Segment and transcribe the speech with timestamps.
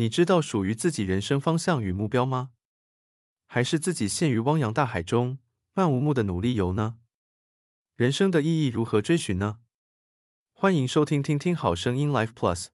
[0.00, 2.50] 你知道属于自己人生方向与目标吗？
[3.48, 5.38] 还是自己陷于汪洋大海中，
[5.74, 6.98] 漫无目的努力游呢？
[7.96, 9.58] 人生的意义如何追寻呢？
[10.52, 12.68] 欢迎收听听听好声音 Life Plus。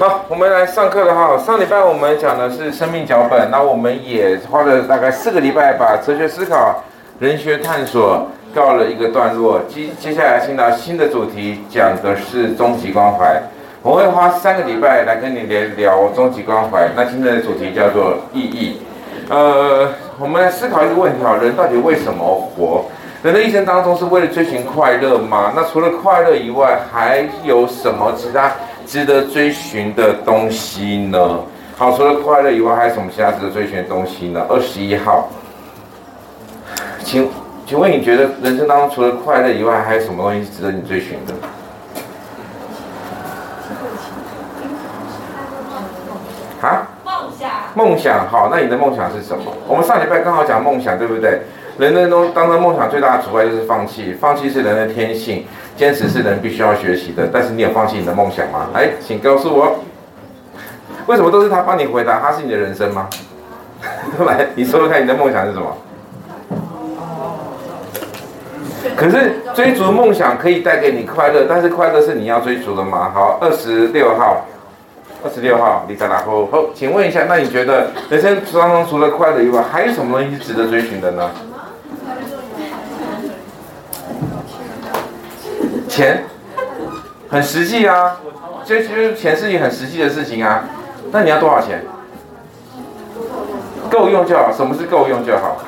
[0.00, 1.36] 好，我们来上课了哈。
[1.36, 6.82] 上礼拜我们讲的是生命脚本，那我们也花了大概四个礼拜，把哲学思考、
[7.18, 9.60] 人学探索告了一个段落。
[9.68, 13.42] 接接下来进到新的主题，讲的是终极关怀。
[13.82, 16.88] 我会花三个礼拜来跟你聊聊终极关怀。
[16.96, 18.80] 那今天的主题叫做意义。
[19.28, 19.86] 呃，
[20.18, 22.24] 我们来思考一个问题哈，人到底为什么
[22.56, 22.86] 活？
[23.22, 25.52] 人的一生当中是为了追寻快乐吗？
[25.54, 28.50] 那除了快乐以外，还有什么其他？
[28.90, 31.38] 值得追寻的东西呢？
[31.76, 34.44] 好，除了快乐以外，还有什么其他值得追寻的东西呢？
[34.48, 35.28] 二十一号，
[37.04, 37.30] 请
[37.64, 41.32] 请问你觉得人生当中除了快乐以外，还有什么东西值得你追寻的？
[46.60, 46.88] 啊？
[47.04, 47.48] 梦想。
[47.76, 49.44] 梦想好，那你的梦想是什么？
[49.68, 51.40] 我们上礼拜刚好讲梦想，对不对？
[51.78, 55.46] 人生中当中梦想最大的阻碍就是放弃，放弃是人的天性。
[55.76, 58.68] 坚持是人必须要学习的，但是你有放弃你的梦想吗？
[58.74, 59.80] 来，请告诉我，
[61.06, 62.20] 为什么都是他帮你回答？
[62.20, 63.08] 他是你的人生吗？
[64.26, 65.74] 来，你说说看，你的梦想是什么？
[68.96, 73.10] 可是追逐梦想可以带给你快乐，但是快乐是你要追逐的吗？
[73.14, 74.44] 好，二十六号，
[75.24, 76.18] 二十六号，你在哪？
[76.18, 81.30] 好，请问一下，那你觉得人生当中除了快乐以外，还有什么东西是值得追寻的呢？
[86.00, 86.24] 钱
[87.28, 88.16] 很实际啊，
[88.64, 90.64] 这其实钱是一件很实际的事情啊。
[91.12, 91.84] 那你要多少钱？
[93.90, 94.50] 够用就好。
[94.50, 95.58] 什么是够用就好？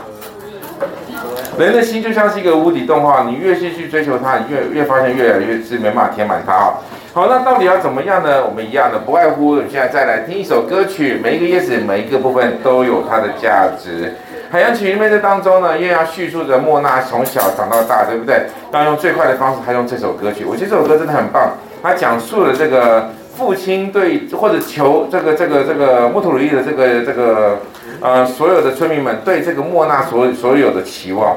[1.59, 6.75] 人的心就像是一个无底洞哈，你越是去追求它，你越越发现越来越是没办法填满它啊。
[7.13, 8.43] 好，那到底要怎么样呢？
[8.43, 14.15] 我们一样的，不外乎现在再来听一首歌曲，每一个叶子每一个部分都有它的价值。
[14.53, 18.49] 海洋奇缘录这当中呢，又要叙述着莫娜从小长到大，对不对？
[18.71, 20.45] 要用最快的方式，他用这首歌曲。
[20.45, 27.61] 我觉得这首歌真的很棒，他讲述了这个父亲对或者求这个这个这个木土里的这个这个
[28.03, 31.35] 呃所有的村民们对这个莫娜所所有的期望，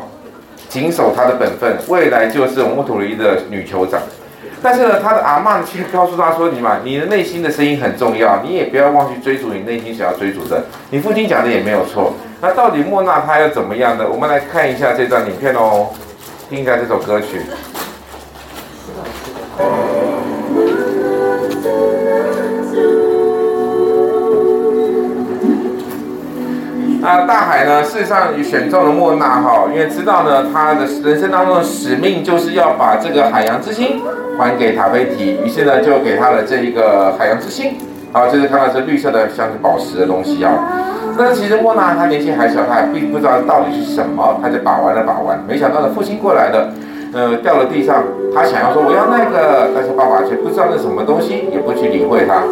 [0.67, 4.01] 谨守他的本分，未来就是木土里的女酋长。
[4.61, 10.63] 但是呢，他的阿嬷却告诉他说：“你嘛，你的内心的声音很重要，你也不要忘记追逐你内心想要追逐的。
[10.89, 12.13] 你父亲讲的也没有错。
[12.45, 14.07] 那到底莫娜她要怎么样的？
[14.07, 15.87] 我们来看一下这段影片哦，
[16.47, 17.41] 听一下这首歌曲。”
[27.01, 34.03] 啊，大海呢，事实上选中了莫娜哈，因为知道呢，他的人生当中的使命就是要把这个海洋之心
[34.37, 37.79] 还给塔菲提，于是呢，就给他了这一个海洋之心，
[38.13, 40.51] 好，就是看到这绿色的像是宝石的东西啊。
[41.17, 46.73] 但是其实莫娜她年纪还小，她也并不知道到底是什么，她就把玩了把玩，没想到呢，父亲过来了，
[47.13, 48.03] 呃，掉了地上，
[48.33, 52.43] 他想要说我要那个，但是爸爸却不知道那是什么东西，也不去理会他。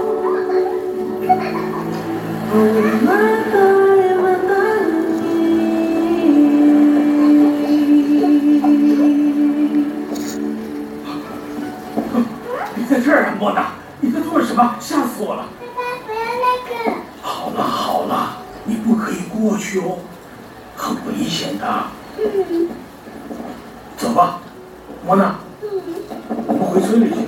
[12.75, 13.65] 你在这儿啊莫娜，
[13.99, 14.75] 你在做什么？
[14.79, 15.45] 吓死我了！
[15.59, 16.71] 爸爸，不要那个。
[17.21, 19.97] 好了好了，你不可以过去哦，
[20.77, 21.67] 很危险的。
[22.17, 22.69] 嗯。
[23.97, 24.39] 走吧，
[25.05, 25.35] 莫娜。
[25.61, 25.67] 嗯。
[26.47, 27.27] 我们回村里去。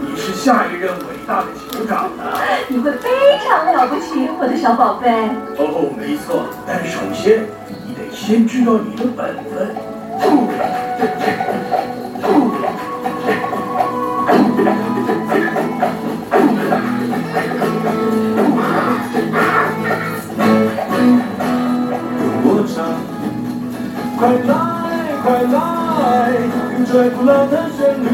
[0.00, 2.24] 你是下一任伟大的酋长呢。
[2.66, 5.08] 你会非常了不起，我的小宝贝。
[5.56, 7.46] 哦，没错，但首先
[7.86, 9.76] 你得先知道你的本分。
[27.10, 28.06] 古老的旋律，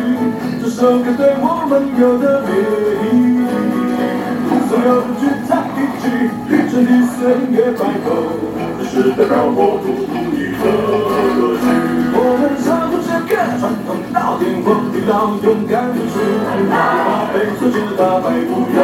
[0.62, 2.50] 这首歌对我们有的意
[3.04, 3.46] 义。
[4.68, 6.02] 所有的聚在一起，
[6.70, 7.18] 春的岁
[7.50, 8.06] 月白头，
[8.78, 10.64] 这是代表我独一的
[11.36, 11.62] 歌曲。
[12.14, 12.96] 我们唱出。
[14.64, 15.12] 我你要
[15.42, 16.14] 勇敢付出，
[16.70, 16.72] 把
[17.32, 18.78] 被挫折打败，不要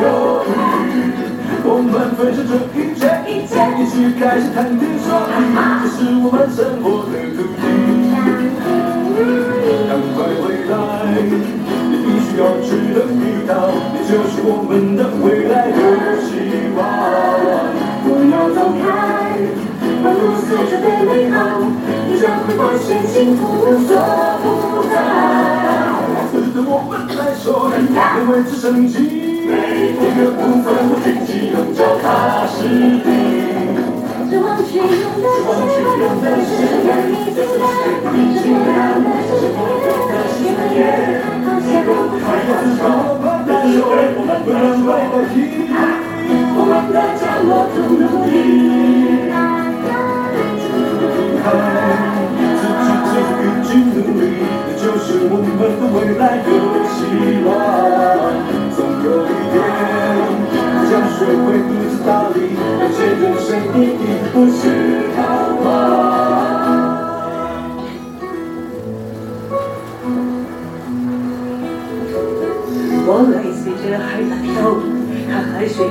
[0.00, 0.04] 犹
[0.44, 0.88] 豫。
[1.64, 3.02] 我们分享这一切，
[3.78, 5.32] 一起开始谈天说地，
[5.82, 7.69] 这是我们生活的土地。
[12.40, 16.80] 要知道一道，你就是我们的未来的希望。
[18.00, 19.36] 不要走开。
[20.02, 21.60] 万物随着变美好，
[22.08, 23.92] 你将会发现幸福无所
[24.40, 24.96] 不在。
[26.32, 28.96] 对我们来说，因为直升机
[29.44, 32.56] 每一个部分都紧紧用脚踏实
[33.04, 33.06] 地。
[34.30, 34.88] 指望去勇
[35.20, 36.48] 敢的是
[36.88, 37.68] 让你进来，
[38.08, 39.89] 这不然的世
[40.44, 40.76] 界，
[41.44, 41.68] 好像
[42.20, 42.84] 快要自爆
[43.20, 43.84] 发的时候，
[44.16, 44.88] 我们不能忘
[45.32, 45.36] 记，
[46.56, 48.32] 我们的角落中努力。
[52.60, 54.22] 自己继续去努力，
[54.66, 56.48] 那就是我们的未来的
[56.94, 56.98] 希
[57.44, 57.48] 望。
[58.76, 59.56] 总有一天，
[60.88, 62.36] 将学会独自打理，
[62.80, 64.02] 而且人生意义
[64.32, 64.60] 不是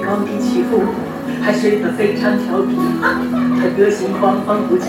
[0.09, 0.81] 高低起伏，
[1.39, 4.87] 还睡得非常调皮，他个性狂放不羁。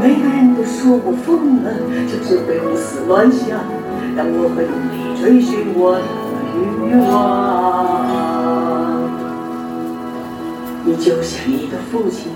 [0.00, 1.74] 每个人都说我疯了，
[2.06, 3.58] 就是会胡思乱想。
[4.16, 6.02] 但我会努力追寻我的
[6.54, 7.10] 欲望。
[10.84, 12.30] 你就像你的父亲，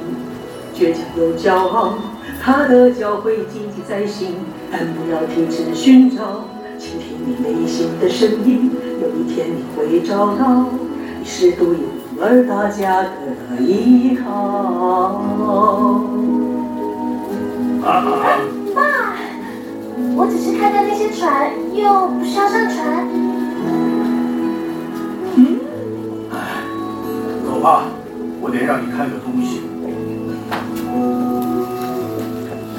[0.75, 1.95] 倔强又骄傲，
[2.43, 4.35] 他的教诲谨记在心。
[4.73, 6.45] 但不要停止寻找，
[6.77, 8.73] 倾听你内心的声音。
[9.01, 10.67] 有一天你会找到，
[11.21, 13.09] 你是独一无而大家的
[13.63, 15.23] 依靠。
[18.75, 19.17] 爸，
[20.15, 23.09] 我只是看到那些船，又不是要上船。
[25.35, 25.61] 嗯？
[26.31, 26.37] 哎，
[27.47, 27.85] 走吧，
[28.43, 29.63] 我得让你看个东西。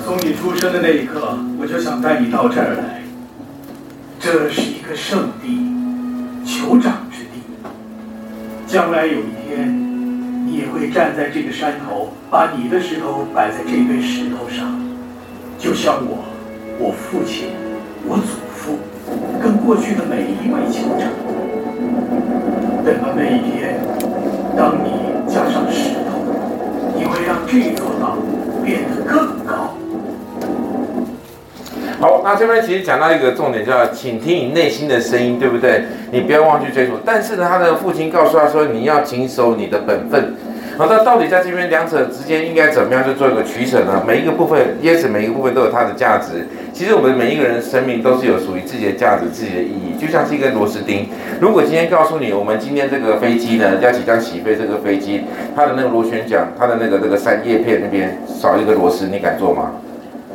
[0.05, 3.01] 从你出生的那一刻，我就想带你到这儿来。
[4.19, 5.65] 这是一个圣地，
[6.45, 6.93] 酋长。
[8.71, 9.67] 将来有一天，
[10.47, 14.79] 你也会站在这个山头，把你的石头摆在这堆石头上。
[15.59, 16.23] 就像我，
[16.79, 17.49] 我父亲，
[18.07, 18.79] 我祖父，
[19.43, 21.11] 跟过去的每一位酋长。
[22.85, 23.77] 等到那一天，
[24.55, 26.23] 当你加上石头，
[26.95, 28.15] 你会让这座岛
[28.63, 29.40] 变得更。
[32.01, 35.83] 好，那这边其实讲到一个重点，叫倾听你内心的声音，对不对？
[36.11, 36.93] 你不要忘记追逐。
[37.05, 40.33] 但是呢，他的父亲告诉他说，你要谨守你的本分。
[40.79, 44.03] 好，那到底在这边两者之间应该怎么样去做一个取舍呢？
[44.07, 46.47] 每一个部分，也许每一个部分都有它的价值。
[46.73, 51.07] 其实我们每一个人的生命都是有属于自己的价值、自己的意义，就像是一根螺丝钉。
[51.39, 55.21] 如果今天告诉你，我们今天这个飞机呢要即将起飞，这个飞机
[55.55, 59.71] 它的那个螺旋桨，它的那个这个三叶片那边少一个螺丝，你敢做吗？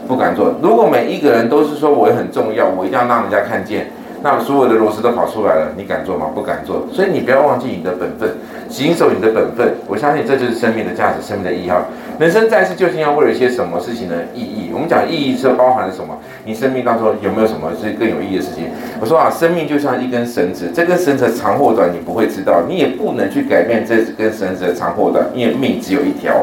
[0.06, 0.54] 不敢做。
[0.62, 3.88] 如果每一个人都是说我很重要，我一定要让人家看见。
[4.22, 6.26] 那所有的螺丝都跑出来了，你敢做吗？
[6.34, 6.84] 不敢做。
[6.90, 8.28] 所以你不要忘记你的本分，
[8.68, 9.74] 谨守你的本分。
[9.86, 11.70] 我相信这就是生命的价值，生命的意义。
[12.18, 14.70] 人生在世究竟要为了一些什么事情的意义？
[14.72, 16.18] 我们讲意义是包含了什么？
[16.44, 18.64] 你生命当中有没有什么是更有意义的事情？
[19.00, 26.34] 我说啊，生命就像一根绳子，这根绳子长或短你不会知道，你也不能去改变这根绳子的长或短，因为命只有一条。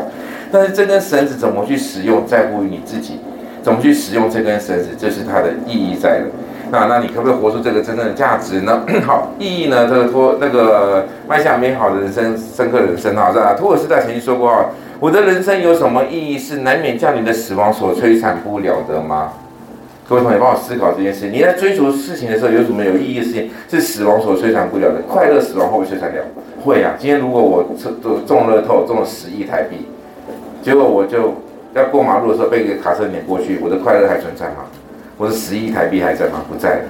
[0.52, 3.20] 但是这根绳子怎么去使用，在乎于你自己。
[3.64, 6.26] 怎么去使用这根绳子，这是它的意义在的。
[6.70, 8.84] 那那你可不可以活出这个真正的价值呢？
[9.06, 9.88] 好，意义呢？
[9.88, 13.54] 这个托那个迈向美好的人生，深刻的人生啊，是吧？
[13.58, 14.66] 托尔斯泰曾经说过啊，
[15.00, 19.34] 我的人生有什么意义是难免叫你的死亡所摧残不了的吗？
[20.10, 21.30] 各位同学，帮我思考这件事。
[21.30, 25.02] 你在追逐事情的时候，有什么有意义的事情是死亡所摧残不了的？
[25.08, 26.22] 快乐死亡会不会摧残掉？
[26.64, 26.96] 会啊。
[26.98, 27.64] 今天如果我
[28.02, 29.88] 中中乐透中了十亿台币，
[30.62, 31.36] 结果我就
[31.74, 34.66] 要过马路的时候被一个卡车碾过去，我的快乐还存在吗？
[35.18, 36.44] 我的十亿台币还在吗？
[36.50, 36.82] 不在了，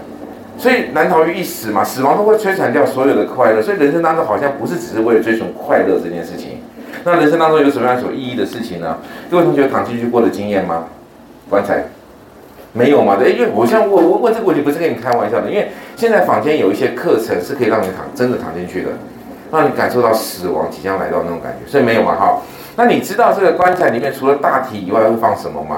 [0.58, 3.62] 所以难逃于一死嘛，死亡都会摧残掉所有的快乐。
[3.62, 6.60] 所以人生当中好像不是只是为了追求快乐这件事情。
[7.04, 8.98] 那人生当中有什么样有意义的事情呢？
[9.30, 10.86] 各位同学躺进去过的经验吗？
[11.50, 11.84] 棺材
[12.72, 13.18] 没有吗？
[13.20, 18.90] 对，因为我现在我我问这个问题不是跟你开玩笑的，因为现在坊间有一些课程是可以让你躺真的躺进去的，
[19.53, 21.69] 让你感受到死亡即将来到那种感觉。
[21.69, 22.15] 所以没有嘛？
[22.15, 22.41] 哈，
[22.75, 25.77] 那你知道这个棺材里面除了大体以外会放什么吗？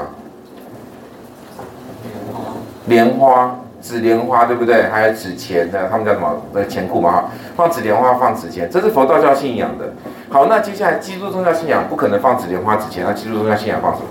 [2.86, 4.84] 莲花、纸莲花，对不对？
[4.84, 6.42] 还有纸钱，的他们叫什么？
[6.54, 7.26] 那钱库嘛，哈，
[7.58, 9.92] 放纸莲花，放纸钱，这是佛道教信仰的。
[10.30, 14.06] 好，那接下来基督宗教信仰不可能放纸莲花、纸钱，那基督宗教信仰放什么？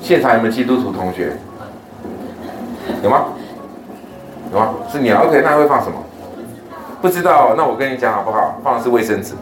[0.00, 1.36] 现场有没有基督徒同学？
[3.02, 3.24] 有吗？
[4.52, 4.74] 有吗？
[4.90, 5.24] 是鸟。
[5.26, 5.98] OK，那会放什么？
[7.06, 7.54] 不知道。
[7.56, 8.58] 那我跟你讲好不好？
[8.64, 9.34] 放的是卫生纸。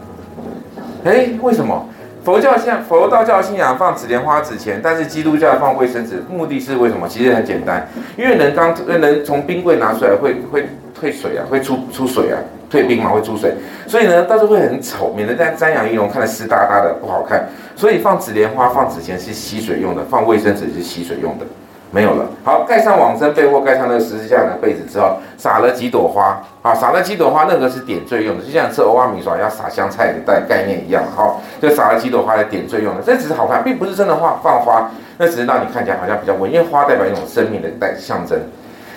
[1.03, 1.87] 哎，为什么？
[2.23, 7.07] 佛教信佛道教信仰放纸莲花纸钱，但是基督教放卫生纸，目的是为什么？
[7.07, 12.37] 其实很简单，因为人刚人从冰柜拿出来会会退水啊，会出出水啊。
[12.67, 13.53] 退冰嘛会出水，
[13.87, 17.47] 所以呢，到时候会很丑，免得在瞻仰仪容看得湿哒哒的不好看。
[17.75, 21.45] 所以放纸莲花、放纸钱是吸水用的，放卫生纸是吸水用的。
[21.91, 38.37] 没有了，好，盖上往生被或盖上那个十字架的被子之后，撒了几朵花啊，撒了几朵花，那个是点缀用的，就像吃欧阿米耍要撒香菜的概概念一样，好，就撒了几朵花来点缀用的，这只是好看，并不是真的花放花，那只是让你看起来好像比较稳，因为花代表一种生命的代象征，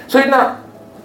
[0.07, 0.57] 所以那。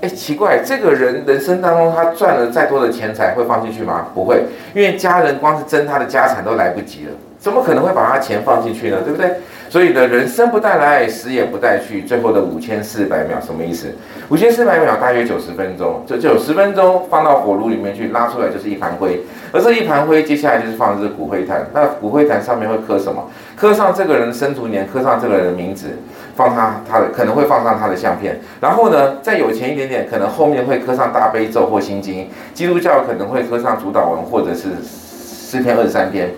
[0.01, 4.07] 哎，奇怪，这个人人生当中他赚了再多的钱财会放进去吗？
[4.13, 7.11] 不会，因为家人光是争他的家产都来不及了，
[7.43, 9.01] 怎么可能会把他钱放进去呢？
[9.03, 9.29] 对不对？
[9.69, 13.93] 所以呢，人生不带来，死也不带去，最后的五千四百秒什么意思？
[14.29, 19.19] 五千四百秒大约九十分钟，这九十分钟放到火炉里面去拉出来就是一盘灰，
[19.51, 23.29] 而这一盘灰接下来就是放这个骨灰坛，那骨灰坛上面会刻什么？
[23.57, 25.89] 刻上这个人的生卒年，刻上这个人的名字。
[26.35, 32.27] 放他他的可能会放上他的相片，然后呢，再有钱一点点，可能后面会刻上大悲咒或心经。
[32.55, 36.31] 基督教可能会刻上主祷文或者是诗篇二十三篇，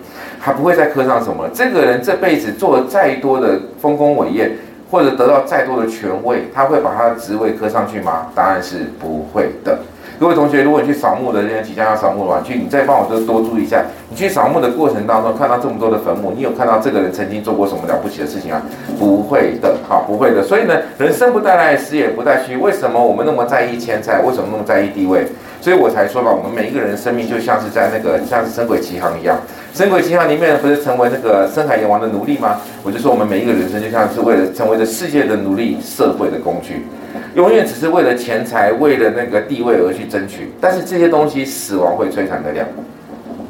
[0.46, 1.50] 他不会再刻上什么。
[1.52, 4.48] 这个人这辈子做了再多的丰功伟业，
[4.88, 8.28] 或者得到再多的权位，他会把他的职位刻上去吗？
[8.32, 9.76] 答案是不会的。
[10.20, 13.84] 各位同学，如果你去扫墓的人即将要扫墓的话，去你再帮我多多注意一下。
[14.08, 18.62] 你去扫墓的过程当中，看到这么多的坟墓，你有看到这个人曾经做过什么了不起的事情啊？
[19.00, 20.44] 不会的，好，不会的。
[20.44, 22.56] 所以呢，人生不带来，死也不带去。
[22.56, 24.20] 为什么我们那么在意钱财？
[24.20, 25.26] 为什么那么在意地位？
[25.60, 29.36] 所以我才说吧，我们每一个人的生命就像是在那个像是《神鬼奇航》一样，
[29.76, 32.58] 《神鬼奇航》里面不是成为那个深海阎王的奴隶吗？
[32.82, 36.86] 我就说我们每一个人生就像是为了成为这世界的奴隶，社会的工具。
[37.34, 42.66] 永远只是为了钱财，为了那个地位而去争取，但是这些东西死亡会摧残得了。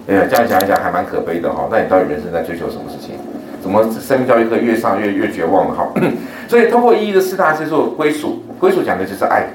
[0.09, 1.68] 哎呀，这样想一想还蛮可悲的哈。
[1.71, 3.14] 那你到底人生在追求什么事情？
[3.62, 5.88] 怎么生命教育课越上越越绝望了哈？
[6.50, 9.47] 所以通过意义的四大支柱，归属，归属讲的就是爱。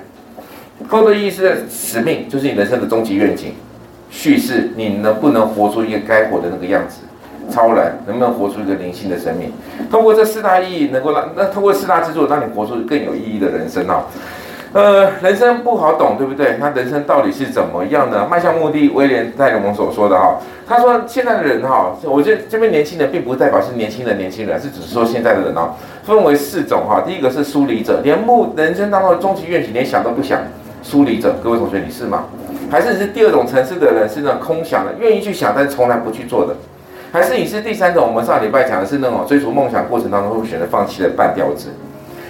[0.87, 3.51] 后的意义是使命，就是你人生的终极愿景。
[4.11, 6.99] 叙事，你能不能活出一个该活的那个样子？
[7.49, 9.51] 超然，能不能活出一个灵性的生命？
[9.89, 14.03] 通过这四大意义，能够让那通过四大支柱，让你活出更有意义的人生啊！
[14.73, 16.55] 呃，人生不好懂，对不对？
[16.59, 18.25] 那人生到底是怎么样的？
[18.27, 27.03] 迈向目的，威廉戴蒙所说的哈，他说现在的人哈，我这这边年轻人并不代表是年轻的年轻人，是只是说现在的人啊，分为四种哈。
[27.05, 30.39] 第一个是疏离者，连目人生当中的终极愿景连想都不想，
[30.83, 31.35] 疏离者。
[31.43, 32.23] 各位同学，你是吗？
[32.71, 36.55] 还是你是第二种层次的人，是那种空想的，愿意去想，但从来不去做的？
[37.11, 38.07] 还是你是第三种？
[38.07, 41.67] 我们上礼拜讲的是那种追逐梦想过程当中会选择放弃的半吊子。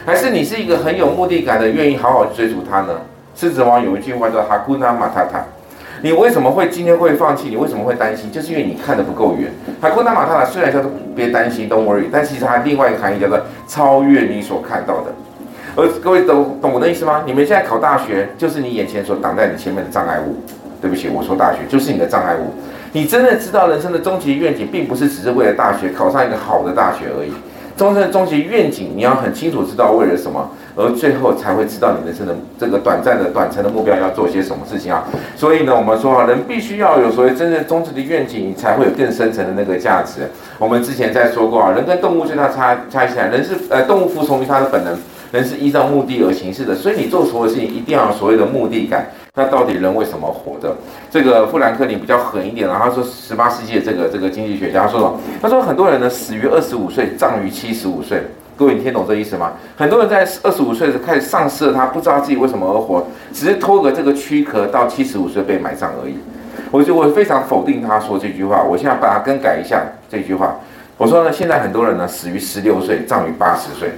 [0.03, 3.01] 还是你是一个很有目的感的，愿意好好追逐它呢？
[3.35, 5.45] 狮子王有一句话叫做“哈库纳马塔塔”。
[6.01, 7.47] 你为什么会今天会放弃？
[7.47, 8.31] 你为什么会担心？
[8.31, 9.53] 就是因为你看得不够远。
[9.79, 15.13] 哈库纳马塔塔虽然叫做别担心，Don't worry，但其实它另外一个含义叫做超越你所看到的。
[15.75, 17.23] 而各位懂懂我的意思吗？
[17.25, 20.35] 你们现在考大学，就是你眼前所挡在你前面的障碍物。
[20.81, 22.51] 对不起，我说大学就是你的障碍物。
[22.91, 27.31] 你真的知道人生的终极愿景，并不是只是为了大学考上一个好的大学而已。
[27.77, 35.03] 终身的终极愿景，你要很清楚知道为了什么，而最后才会知道你人生的这个短暂的短程的目标要做些什么事情啊。
[35.35, 40.21] 所以呢，我们说啊，人必须要有所谓真正终极的愿景，你才会有更深层的那个价值。
[40.57, 44.95] 我们之前在说过啊，人跟动物最大差差异起来，人是呃动物服从于它的本能，
[45.31, 46.75] 人是依照目的而行事的。
[46.75, 49.09] 所以你做所有事情一定要有所谓的目的感。
[49.33, 50.75] 那到底人为什么活着？
[51.09, 55.19] 这个富兰克林比较狠一点，然后他说十八世纪的这个这个经济学家说什么？
[55.41, 58.21] 他说很多人呢死于二十五岁，葬于七十五岁。
[58.57, 59.53] 各位，你听懂这意思吗？
[59.77, 66.15] 很多人在二十五岁时开始丧失了他，不知道自己为什么而活，只是拖个这个躯壳到七十五岁被埋葬而已。
[66.69, 70.55] 我就我非常否定他说这句话，我现在把它更改一下这句话。
[70.97, 73.91] 我说呢，现在很多人呢死于十六岁，葬于八十岁。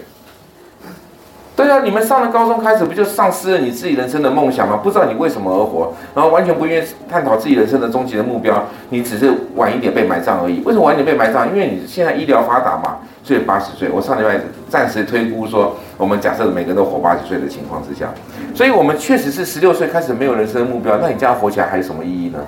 [1.55, 4.79] 对啊，你们上了高中开始，不就丧失了你自己人生的梦想吗？
[4.81, 10.63] 不知道你为什么而活，然后完全不愿意探讨自己人生的终极的目标，你只是晚一点被埋葬而已。
[10.65, 11.48] 为什么晚一点被埋葬？
[11.50, 13.88] 因为你现在医疗发达嘛，所以八十岁。
[13.89, 18.10] 我上礼拜暂时推估说，我们假设每个人都活八十岁的情况之下，
[18.55, 20.98] 所以我们确实是十六岁开始没有人生目标。
[20.98, 22.39] 那你这样活起来还有什么意义呢？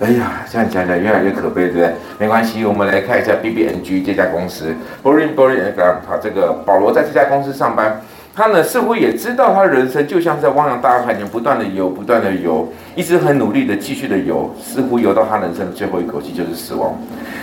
[0.00, 1.92] 哎呀，这样讲起来越来越可悲，对不对？
[2.18, 4.72] 没关系，我们来看一下 BBNG 这家公司
[5.02, 8.00] ，Boring Boring and Gram，他这个保罗在这家公司上班。
[8.38, 16.92] 他呢，似乎也知道他人生就像在汪洋大海里不断的游，不断的游，一直很努力的继续的游，似乎游到他人生的最后一口气就是死亡。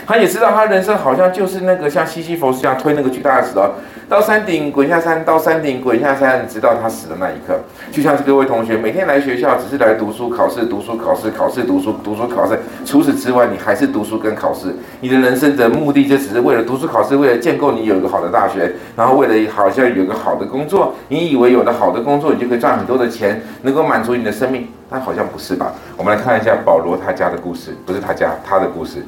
[0.05, 3.61] 他也知道他人生好像就是那个像西西弗斯一样推那个巨大的石头，
[4.09, 7.57] 到山顶滚下山，到山顶滚下山，直到他死的那一刻。
[7.89, 12.59] 就像是各位同学每天来学校，只是来读书、考试、读书、考试、考试、读书、读书、考试。
[12.83, 14.75] 除此之外，你还是读书跟考试。
[14.99, 20.93] 你的人生的目的就只是为了读书考试，为了建构你有一个好的大学，然后为了好像有个好的工作。
[21.07, 24.67] 你以为有了好的工作，你就可以赚很多的钱，能够满足你的生命？
[24.89, 25.73] 但好像不是吧？
[25.97, 29.03] 我们来看一下保罗他家的故事不是他家他的故事。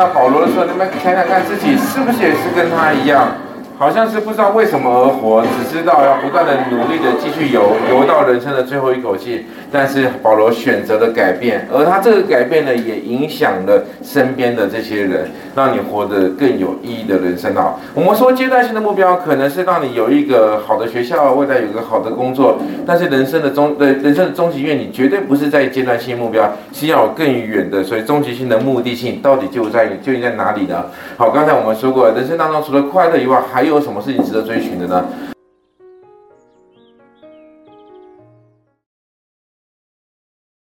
[0.00, 3.28] 到保罗的时候，你们想想看自己是不是也是跟他一样？
[3.78, 9.46] 好像是不知道为什么而活，只知道要不断的努力的继续游，游到人生的最后一口气。
[9.70, 17.76] 但是保罗选择了改变，而他这个改变呢，也影响了身边的这些人，让你活得更有意义的人生啊。
[17.94, 22.58] 我们说阶段性的目标，可能是让你有一个好的学校，未来有一个好的工作。
[22.84, 27.82] 但是人生的终，呃，人生的终极愿景，绝对不是在阶段性目标，是要更远的。
[27.82, 30.84] 所以终极性的目的性，到底就在究竟在哪里呢？
[31.16, 33.70] 好，刚才我们说过，人生当中除了快乐以外，还。
[33.70, 35.04] 有什么事情值得追寻的呢？